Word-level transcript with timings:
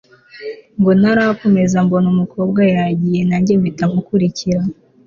ngo.. 0.79 0.91
ntarakomeza 0.99 1.77
mbona 1.85 2.07
umukobwa 2.13 2.59
yagiye 2.75 3.21
nanjye 3.29 3.53
mpita 3.61 3.85
mukurikira 3.93 4.61